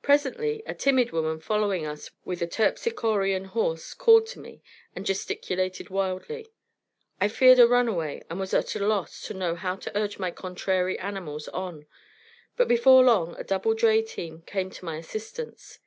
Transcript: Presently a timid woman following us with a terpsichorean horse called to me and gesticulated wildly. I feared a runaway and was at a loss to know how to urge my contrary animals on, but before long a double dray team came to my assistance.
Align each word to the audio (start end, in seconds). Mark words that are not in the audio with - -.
Presently 0.00 0.62
a 0.64 0.72
timid 0.72 1.10
woman 1.10 1.40
following 1.40 1.84
us 1.84 2.08
with 2.24 2.40
a 2.40 2.46
terpsichorean 2.46 3.44
horse 3.48 3.92
called 3.92 4.26
to 4.28 4.38
me 4.40 4.62
and 4.94 5.04
gesticulated 5.04 5.90
wildly. 5.90 6.48
I 7.20 7.28
feared 7.28 7.58
a 7.58 7.68
runaway 7.68 8.22
and 8.30 8.40
was 8.40 8.54
at 8.54 8.74
a 8.76 8.78
loss 8.86 9.20
to 9.26 9.34
know 9.34 9.54
how 9.54 9.76
to 9.76 9.94
urge 9.94 10.18
my 10.18 10.30
contrary 10.30 10.98
animals 10.98 11.48
on, 11.48 11.84
but 12.56 12.66
before 12.66 13.04
long 13.04 13.36
a 13.36 13.44
double 13.44 13.74
dray 13.74 14.00
team 14.00 14.40
came 14.40 14.70
to 14.70 14.86
my 14.86 14.96
assistance. 14.96 15.80